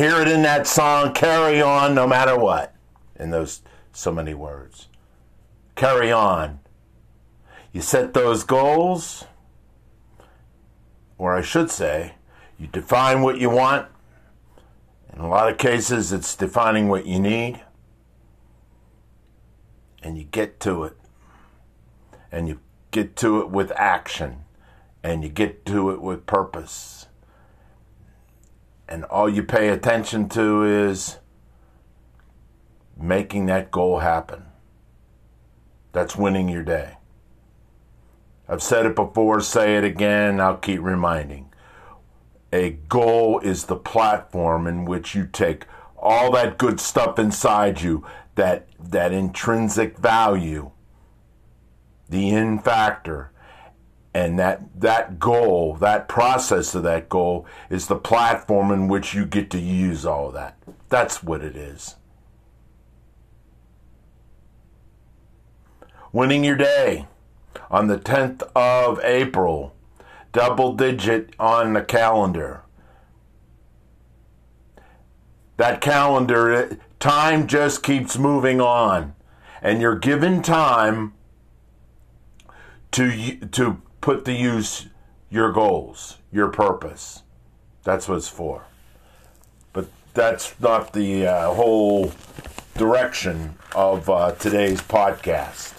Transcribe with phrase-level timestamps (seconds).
[0.00, 2.74] hear it in that song, carry on no matter what.
[3.16, 3.60] In those
[3.92, 4.88] so many words.
[5.74, 6.60] Carry on.
[7.70, 9.26] You set those goals,
[11.18, 12.14] or I should say,
[12.58, 13.88] you define what you want.
[15.12, 17.62] In a lot of cases, it's defining what you need.
[20.02, 20.96] And you get to it.
[22.32, 24.44] And you get to it with action.
[25.02, 26.99] And you get to it with purpose
[28.90, 31.18] and all you pay attention to is
[32.96, 34.46] making that goal happen.
[35.92, 36.96] That's winning your day.
[38.48, 41.52] I've said it before, say it again, I'll keep reminding.
[42.52, 48.04] A goal is the platform in which you take all that good stuff inside you,
[48.34, 50.72] that that intrinsic value,
[52.08, 53.30] the in factor,
[54.12, 59.24] and that that goal that process of that goal is the platform in which you
[59.24, 60.56] get to use all that.
[60.88, 61.96] That's what it is.
[66.12, 67.06] Winning your day
[67.70, 69.74] on the 10th of april.
[70.32, 72.62] Double digit on the calendar.
[75.56, 79.14] That calendar eh, time just keeps moving on.
[79.60, 81.14] And you're given time
[82.92, 84.86] to to put to use
[85.30, 87.22] your goals, your purpose.
[87.84, 88.64] That's what it's for.
[89.72, 92.12] But that's not the uh, whole
[92.76, 95.74] direction of uh, today's podcast.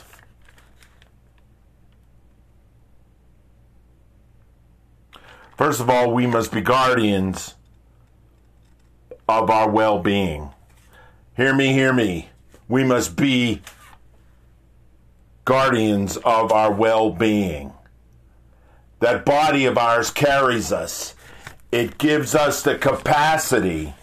[5.57, 7.53] First of all, we must be guardians
[9.29, 10.49] of our well being.
[11.37, 12.29] Hear me, hear me.
[12.67, 13.61] We must be
[15.45, 17.73] guardians of our well being.
[19.01, 21.15] That body of ours carries us,
[21.71, 23.95] it gives us the capacity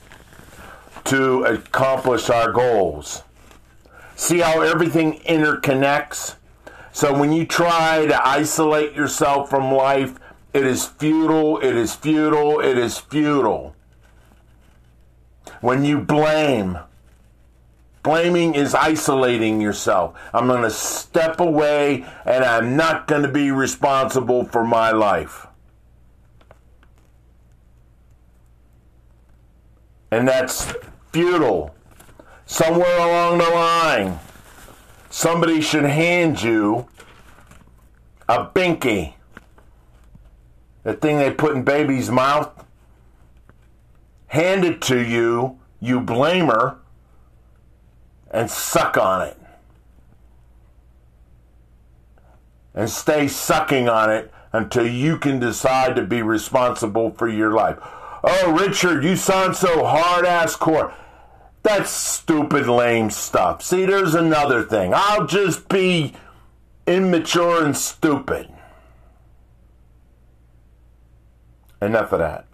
[1.05, 3.23] to accomplish our goals.
[4.17, 6.35] See how everything interconnects?
[6.93, 10.19] So when you try to isolate yourself from life,
[10.53, 13.77] it is futile, it is futile, it is futile.
[15.61, 16.79] When you blame,
[18.09, 20.19] Blaming is isolating yourself.
[20.33, 25.47] I'm going to step away and I'm not going to be responsible for my life.
[30.11, 30.73] And that's
[31.13, 31.75] futile.
[32.47, 34.19] Somewhere along the line,
[35.11, 36.89] somebody should hand you
[38.27, 39.17] a binky.
[40.83, 42.65] The thing they put in baby's mouth.
[44.29, 46.79] Hand it to you, you blamer
[48.31, 49.37] and suck on it.
[52.75, 57.79] And stay sucking on it until you can decide to be responsible for your life.
[58.25, 60.95] Oh, Richard, you sound so hard ass core.
[61.63, 63.63] That's stupid, lame stuff.
[63.63, 64.93] See, there's another thing.
[64.95, 66.15] I'll just be
[66.87, 68.49] immature and stupid.
[71.81, 72.47] Enough of that.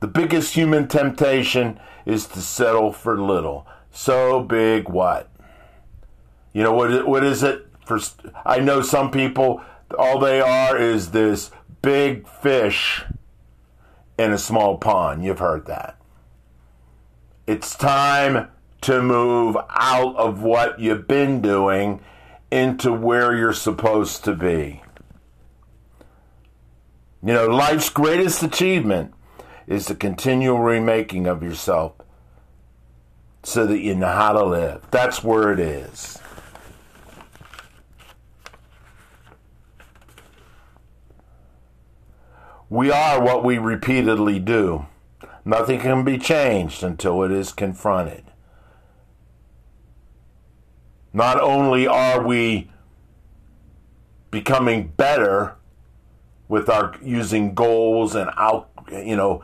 [0.00, 1.78] The biggest human temptation
[2.08, 3.66] is to settle for little.
[3.92, 5.30] So big what?
[6.54, 8.00] You know what what is it for
[8.44, 9.62] I know some people
[9.96, 11.50] all they are is this
[11.82, 13.04] big fish
[14.18, 15.22] in a small pond.
[15.22, 15.98] You've heard that.
[17.46, 18.48] It's time
[18.80, 22.00] to move out of what you've been doing
[22.50, 24.82] into where you're supposed to be.
[27.22, 29.12] You know, life's greatest achievement
[29.68, 31.92] is the continual remaking of yourself
[33.42, 34.82] so that you know how to live.
[34.90, 36.18] That's where it is.
[42.70, 44.86] We are what we repeatedly do.
[45.44, 48.24] Nothing can be changed until it is confronted.
[51.12, 52.70] Not only are we
[54.30, 55.56] becoming better
[56.48, 59.42] with our using goals and out, you know,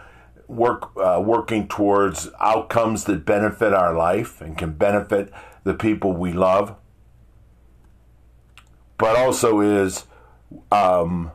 [0.48, 5.32] work uh, working towards outcomes that benefit our life and can benefit
[5.64, 6.76] the people we love,
[8.98, 10.04] but also is
[10.70, 11.30] um,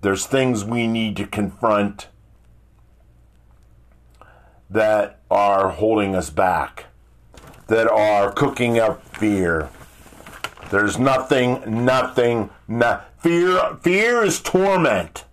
[0.00, 2.08] there's things we need to confront
[4.70, 6.86] that are holding us back,
[7.68, 9.68] that are cooking up fear.
[10.70, 13.76] There's nothing, nothing, no, fear.
[13.82, 15.24] Fear is torment.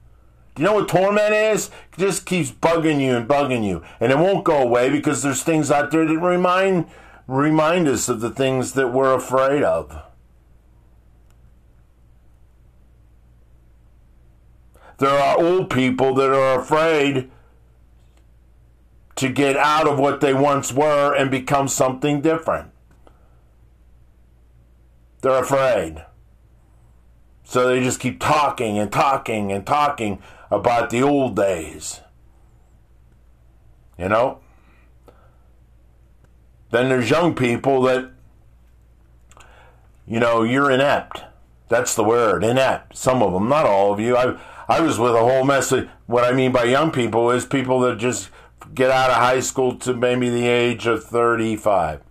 [0.58, 1.72] You know what torment is?
[1.94, 5.44] It just keeps bugging you and bugging you, and it won't go away because there's
[5.44, 6.88] things out there that remind
[7.28, 9.98] remind us of the things that we're afraid of.
[14.98, 17.32] There are old people that are afraid
[19.16, 22.72] to get out of what they once were and become something different.
[25.22, 26.04] They're afraid.
[27.44, 30.22] So they just keep talking and talking and talking
[30.52, 32.02] about the old days.
[33.98, 34.40] You know?
[36.72, 38.12] Then there's young people that,
[40.06, 41.24] you know, you're inept.
[41.70, 42.98] That's the word, inept.
[42.98, 44.18] Some of them, not all of you.
[44.18, 44.38] I,
[44.68, 47.80] I was with a whole mess of what I mean by young people is people
[47.82, 48.30] that just
[48.74, 52.02] get out of high school to maybe the age of 35.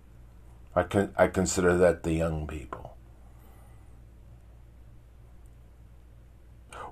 [0.75, 2.95] I, can, I consider that the young people.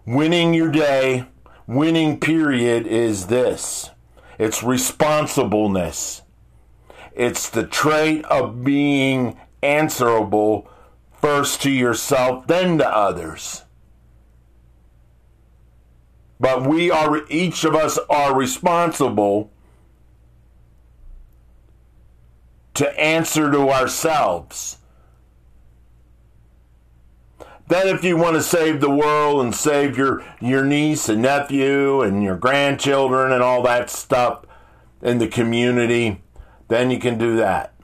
[0.06, 1.26] Winning your day,
[1.70, 3.92] winning period is this
[4.40, 6.24] it's responsibleness.
[7.14, 10.68] It's the trait of being answerable
[11.22, 13.66] first to yourself, then to others.
[16.40, 19.52] But we are, each of us are responsible
[22.76, 24.78] to answer to ourselves.
[27.70, 32.02] Then, if you want to save the world and save your, your niece and nephew
[32.02, 34.44] and your grandchildren and all that stuff
[35.04, 36.24] in the community,
[36.68, 37.76] then you can do that.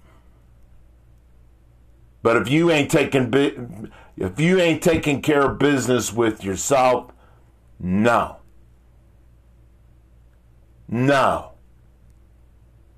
[2.24, 7.12] But if you ain't taking if you ain't taking care of business with yourself,
[7.80, 8.38] no.
[10.88, 11.52] No.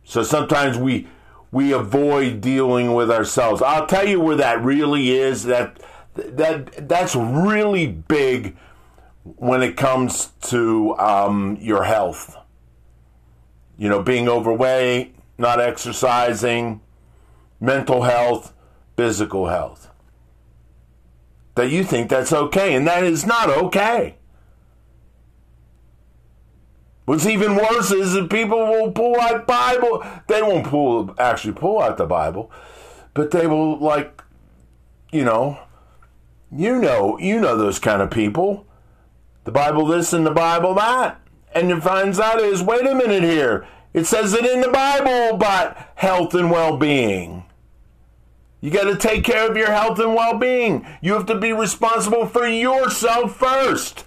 [0.06, 1.10] So sometimes we
[1.51, 3.62] we avoid dealing with ourselves.
[3.62, 5.44] I'll tell you where that really is.
[5.44, 5.81] That
[6.18, 8.58] that that's really big
[9.24, 12.36] when it comes to um, your health.
[13.78, 16.81] You know, being overweight, not exercising,
[17.60, 18.54] mental health,
[18.96, 19.90] physical health.
[21.56, 24.18] That you think that's okay, and that is not okay.
[27.06, 30.06] What's even worse is that people will pull out Bible.
[30.28, 32.52] They won't pull actually pull out the Bible,
[33.14, 34.22] but they will like,
[35.12, 35.58] you know,
[36.52, 38.66] you know, you know those kind of people.
[39.44, 41.20] The Bible this and the Bible that,
[41.54, 43.66] and it finds out is wait a minute here.
[43.94, 47.46] It says it in the Bible about health and well-being.
[48.60, 50.86] You got to take care of your health and well-being.
[51.02, 54.04] You have to be responsible for yourself first.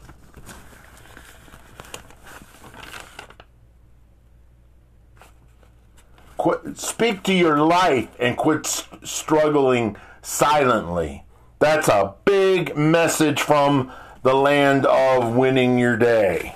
[6.37, 11.25] Quit, speak to your life and quit st- struggling silently.
[11.61, 13.93] That's a big message from
[14.23, 16.55] the land of winning your day.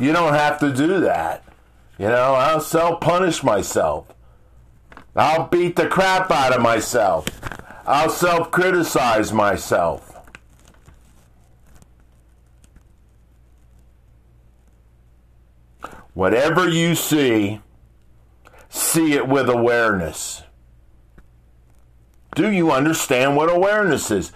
[0.00, 1.44] You don't have to do that.
[1.98, 4.06] You know, I'll self punish myself.
[5.14, 7.26] I'll beat the crap out of myself.
[7.86, 10.16] I'll self criticize myself.
[16.12, 17.60] Whatever you see,
[18.68, 20.42] see it with awareness.
[22.38, 24.30] Do you understand what awareness is?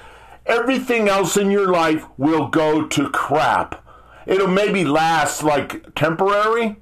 [0.44, 3.87] Everything else in your life will go to crap.
[4.26, 6.78] It'll maybe last like temporary,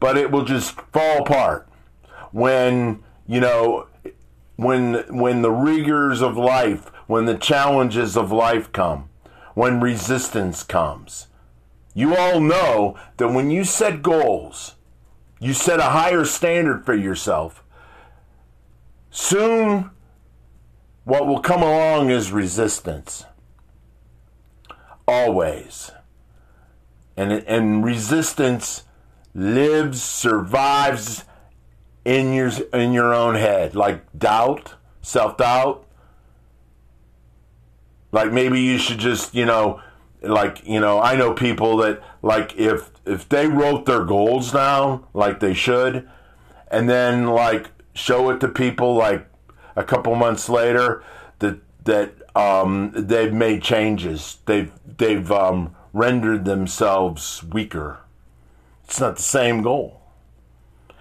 [0.00, 1.68] but it will just fall apart
[2.32, 3.88] when, you know,
[4.56, 9.10] when when the rigors of life, when the challenges of life come,
[9.52, 11.26] when resistance comes.
[11.92, 14.76] You all know that when you set goals,
[15.38, 17.62] you set a higher standard for yourself.
[19.10, 19.90] Soon,
[21.04, 23.24] what will come along is resistance.
[25.06, 25.90] Always.
[27.16, 28.84] And, and resistance
[29.34, 31.24] lives, survives
[32.04, 35.86] in your, in your own head, like doubt, self doubt.
[38.12, 39.80] Like maybe you should just, you know,
[40.22, 45.04] like, you know, I know people that, like, if if they wrote their goals down
[45.12, 46.08] like they should,
[46.68, 49.26] and then like show it to people like
[49.76, 51.02] a couple months later
[51.38, 58.00] that that um, they've made changes, they've they've um, rendered themselves weaker.
[58.84, 60.00] It's not the same goal.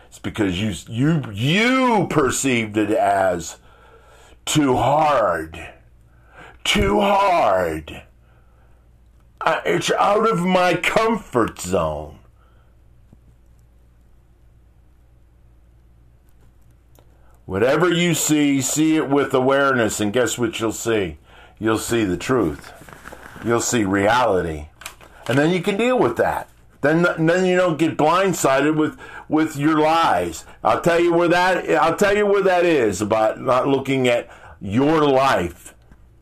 [0.07, 3.57] It's because you you you perceived it as
[4.45, 5.73] too hard,
[6.63, 8.03] too hard
[9.65, 12.19] it's out of my comfort zone.
[17.45, 21.17] Whatever you see, see it with awareness, and guess what you'll see?
[21.59, 22.71] You'll see the truth.
[23.43, 24.67] You'll see reality.
[25.27, 26.49] And then you can deal with that.
[26.81, 28.97] Then, then you don't get blindsided with,
[29.29, 30.45] with your lies.
[30.63, 34.29] I'll tell you where that I'll tell you where that is about not looking at
[34.59, 35.73] your life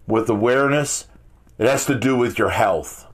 [0.07, 1.07] with awareness.
[1.57, 3.07] It has to do with your health.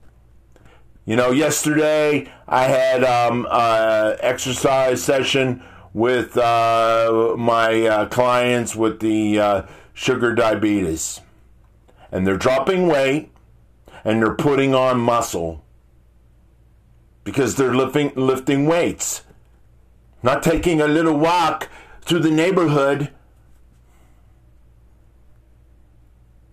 [1.06, 5.64] You know, yesterday I had um, uh, exercise session
[5.98, 9.62] with uh, my uh, clients with the uh,
[9.96, 11.22] sugar diabetes,
[12.12, 13.32] and they're dropping weight
[14.04, 15.66] and they're putting on muscle
[17.24, 19.24] because they're lifting lifting weights,
[20.22, 21.68] not taking a little walk
[22.02, 23.12] through the neighborhood.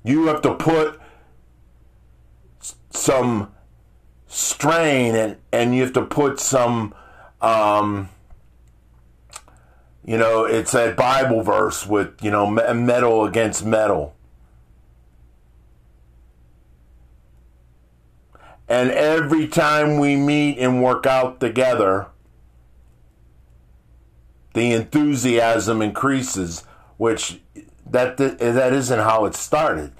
[0.05, 0.99] You have to put
[2.89, 3.53] some
[4.27, 6.95] strain and, and you have to put some
[7.43, 8.09] um,
[10.05, 14.15] you know it's that bible verse with you know metal against metal
[18.69, 22.07] and every time we meet and work out together
[24.55, 26.65] the enthusiasm increases
[26.97, 27.41] which
[27.85, 29.93] that that isn't how it started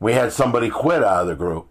[0.00, 1.68] we had somebody quit out of the group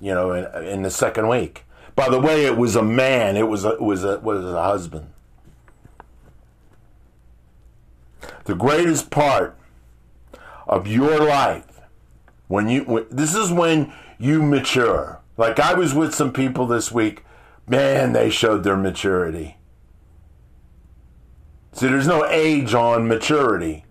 [0.00, 1.64] you know, in, in the second week.
[1.94, 3.36] By the way, it was a man.
[3.36, 5.12] It was a, it was a, was a husband.
[8.50, 9.56] The greatest part
[10.66, 11.82] of your life
[12.48, 15.20] when you when, this is when you mature.
[15.36, 17.22] Like I was with some people this week,
[17.68, 19.56] man, they showed their maturity.
[21.74, 23.84] See, there's no age on maturity.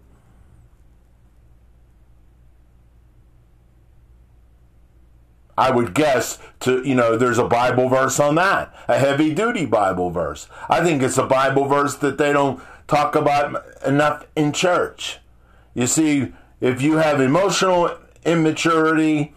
[5.58, 9.66] I would guess to, you know, there's a Bible verse on that, a heavy duty
[9.66, 10.50] Bible verse.
[10.68, 15.20] I think it's a Bible verse that they don't talk about enough in church.
[15.74, 19.34] You see, if you have emotional immaturity,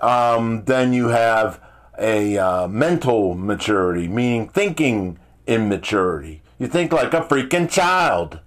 [0.00, 1.60] um, then you have
[1.96, 6.42] a uh, mental maturity, meaning thinking immaturity.
[6.58, 8.40] You think like a freaking child.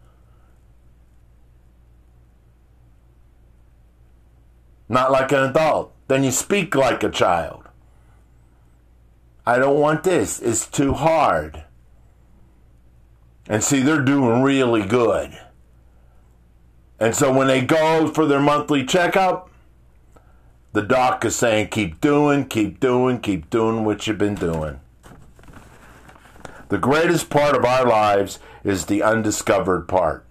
[4.90, 7.64] Not like an adult then you speak like a child.
[9.46, 10.42] I don't want this.
[10.42, 11.64] It's too hard.
[13.50, 15.38] And see, they're doing really good.
[17.00, 19.50] And so when they go for their monthly checkup,
[20.74, 24.80] the doc is saying, keep doing, keep doing, keep doing what you've been doing.
[26.70, 30.26] The greatest part of our lives is the undiscovered part.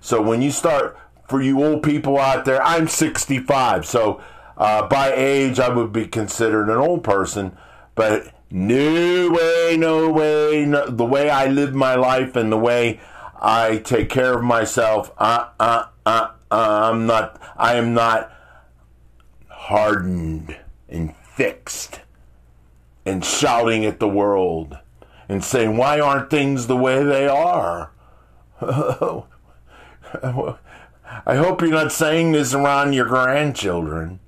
[0.00, 0.96] So when you start,
[1.28, 4.22] for you old people out there, I'm 65, so
[4.56, 7.56] uh, by age, I would be considered an old person,
[7.94, 13.00] but no way, no way, no, the way I live my life and the way
[13.40, 18.32] I take care of myself, uh, uh, uh, uh, I'm not, I am not
[19.48, 20.56] hardened
[20.88, 22.00] and fixed
[23.04, 24.78] and shouting at the world
[25.28, 27.90] and saying, why aren't things the way they are?
[28.60, 29.26] I
[31.34, 34.20] hope you're not saying this around your grandchildren.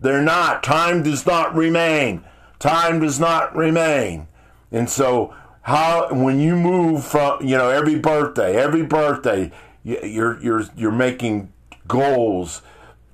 [0.00, 0.62] They're not.
[0.62, 2.24] Time does not remain.
[2.58, 4.28] Time does not remain.
[4.72, 9.52] And so, how when you move from you know every birthday, every birthday,
[9.84, 11.52] you're you're you're making
[11.86, 12.62] goals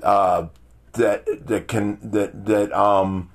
[0.02, 0.46] uh,
[0.92, 3.30] that that can that that um,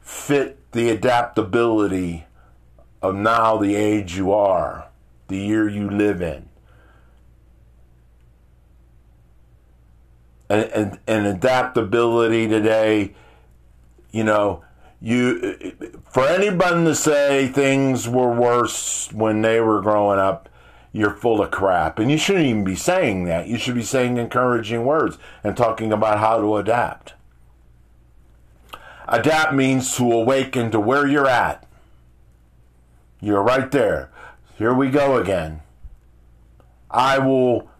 [0.00, 2.26] fit the adaptability
[3.00, 4.88] of now the age you are,
[5.28, 6.47] the year you live in.
[10.48, 13.14] And, and, adaptability today,
[14.10, 14.64] you know,
[15.00, 15.74] you
[16.10, 20.48] for anybody to say things were worse when they were growing up,
[20.92, 21.98] you're full of crap.
[21.98, 23.46] And you shouldn't even be saying that.
[23.46, 27.14] You should be saying encouraging words and talking about how to adapt.
[29.06, 31.66] Adapt means to awaken to where you're at.
[33.20, 34.10] You're right there.
[34.56, 35.60] Here we go again.
[36.90, 37.70] I will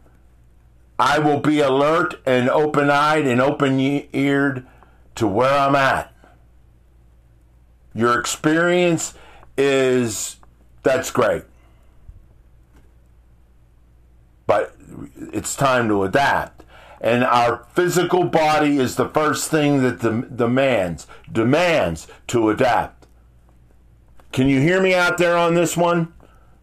[0.98, 4.66] I will be alert and open eyed and open eared
[5.14, 6.12] to where I'm at.
[7.94, 9.14] Your experience
[9.56, 10.36] is
[10.82, 11.44] that's great.
[14.46, 14.74] But
[15.32, 16.64] it's time to adapt.
[17.00, 23.06] And our physical body is the first thing that demands demands to adapt.
[24.32, 26.12] Can you hear me out there on this one?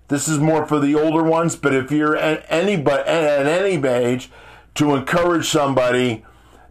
[0.07, 4.29] This is more for the older ones, but if you're at any at any age,
[4.75, 6.23] to encourage somebody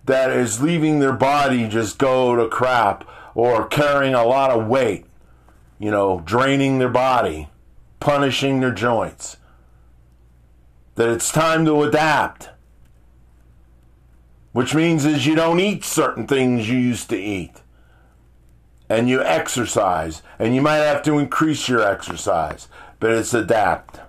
[0.04, 5.06] that is leaving their body just go to crap or carrying a lot of weight,
[5.78, 7.48] you know, draining their body,
[7.98, 9.38] punishing their joints.
[10.94, 12.50] That it's time to adapt.
[14.52, 17.63] Which means is you don't eat certain things you used to eat.
[18.88, 20.22] And you exercise.
[20.38, 22.68] And you might have to increase your exercise.
[23.00, 24.00] But it's adapt.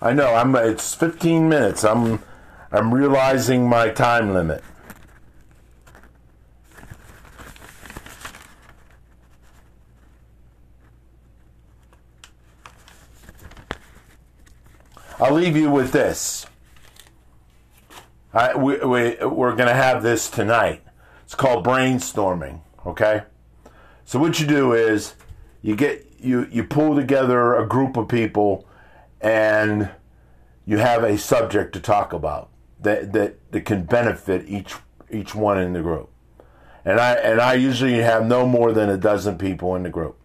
[0.00, 1.82] I know, I'm it's 15 minutes.
[1.82, 2.22] I'm
[2.70, 4.62] I'm realizing my time limit.
[15.18, 16.44] I'll leave you with this.
[18.34, 20.83] I, we, we, we're going to have this tonight.
[21.34, 23.24] It's called brainstorming, okay?
[24.04, 25.14] So what you do is
[25.62, 28.68] you get you you pull together a group of people
[29.20, 29.90] and
[30.64, 34.76] you have a subject to talk about that that, that can benefit each
[35.10, 36.08] each one in the group.
[36.84, 40.16] And I and I usually have no more than a dozen people in the group.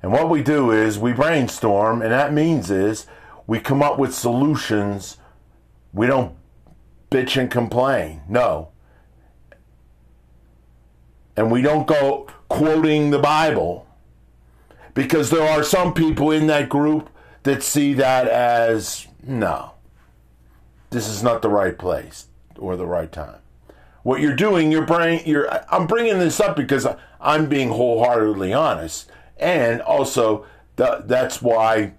[0.00, 3.06] And what we do is we brainstorm and that means is
[3.46, 5.18] we come up with solutions.
[5.92, 6.34] We don't
[7.10, 8.22] bitch and complain.
[8.26, 8.70] No.
[11.40, 13.86] And we don't go quoting the Bible
[14.92, 17.08] because there are some people in that group
[17.44, 19.72] that see that as no,
[20.90, 22.26] this is not the right place
[22.58, 23.38] or the right time.
[24.02, 26.86] What you're doing, your brain, you're, I'm bringing this up because
[27.18, 29.10] I'm being wholeheartedly honest.
[29.38, 30.44] And also,
[30.76, 31.92] th- that's why a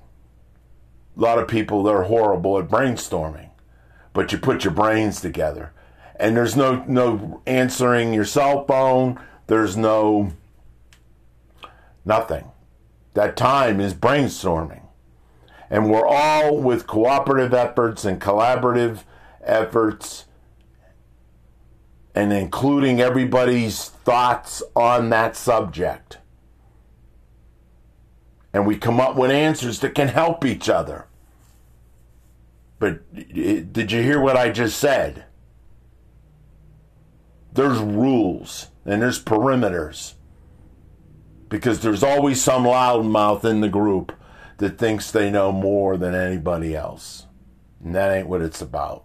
[1.15, 3.50] lot of people they're horrible at brainstorming,
[4.13, 5.74] but you put your brains together,
[6.15, 9.19] and there's no no answering your cell phone.
[9.48, 10.33] There's no
[12.05, 12.51] nothing.
[13.13, 14.83] That time is brainstorming,
[15.70, 19.03] and we're all with cooperative efforts and collaborative
[19.44, 20.25] efforts,
[22.15, 26.20] and including everybody's thoughts on that subject
[28.53, 31.07] and we come up with answers that can help each other.
[32.79, 35.25] But did you hear what I just said?
[37.53, 40.14] There's rules and there's perimeters.
[41.50, 44.14] Because there's always some loudmouth in the group
[44.57, 47.25] that thinks they know more than anybody else.
[47.83, 49.03] And that ain't what it's about.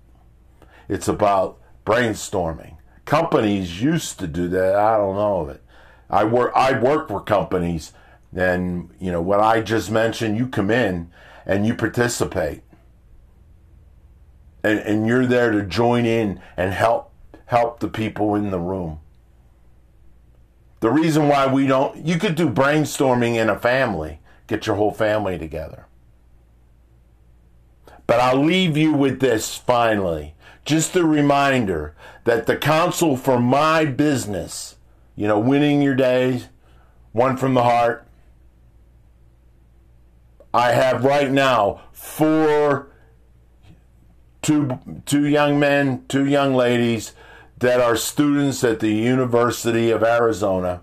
[0.89, 2.77] It's about brainstorming.
[3.05, 4.77] Companies used to do that.
[4.77, 5.63] I don't know of it.
[6.09, 7.93] I work I work for companies
[8.35, 11.11] and you know what I just mentioned, you come in
[11.45, 12.63] and you participate.
[14.63, 17.06] And and you're there to join in and help
[17.47, 19.01] help the people in the room.
[20.81, 24.93] The reason why we don't you could do brainstorming in a family, get your whole
[24.93, 25.87] family together.
[28.07, 30.35] But I'll leave you with this finally.
[30.65, 34.77] Just a reminder that the council for my business,
[35.15, 36.49] you know, winning your days,
[37.13, 38.07] one from the heart,
[40.53, 42.89] I have right now four
[44.43, 47.13] two two young men, two young ladies
[47.59, 50.83] that are students at the University of Arizona.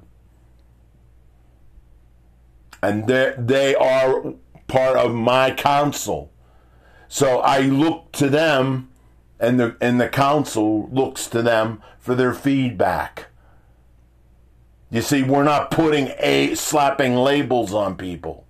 [2.82, 4.34] And they are
[4.68, 6.32] part of my council.
[7.08, 8.90] So I look to them
[9.40, 13.28] and the and the council looks to them for their feedback.
[14.90, 18.46] You see, we're not putting a slapping labels on people.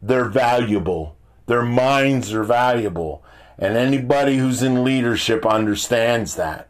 [0.00, 1.16] They're valuable.
[1.46, 3.24] Their minds are valuable.
[3.58, 6.68] And anybody who's in leadership understands that.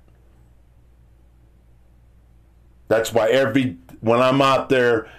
[2.88, 5.10] That's why every when I'm out there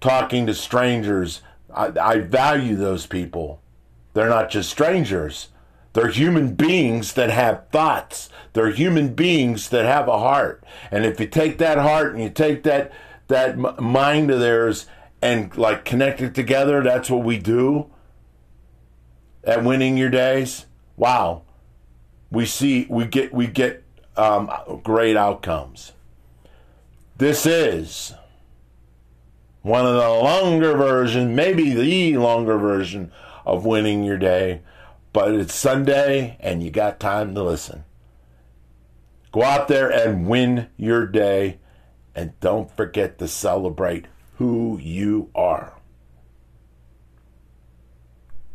[0.00, 1.42] talking to strangers,
[1.74, 3.60] I, I value those people.
[4.14, 5.48] They're not just strangers.
[5.92, 8.30] They're human beings that have thoughts.
[8.52, 10.64] They're human beings that have a heart.
[10.90, 12.92] And if you take that heart and you take that
[13.28, 14.86] that mind of theirs
[15.22, 16.82] and like connect it together.
[16.82, 17.90] That's what we do
[19.44, 20.66] at winning your days.
[20.98, 21.42] Wow,
[22.28, 23.84] we see we get we get
[24.16, 24.50] um,
[24.82, 25.92] great outcomes.
[27.16, 28.14] This is
[29.62, 33.12] one of the longer version, maybe the longer version
[33.46, 34.62] of winning your day,
[35.12, 37.84] but it's Sunday and you got time to listen.
[39.30, 41.58] Go out there and win your day
[42.12, 44.06] and don't forget to celebrate
[44.38, 45.77] who you are.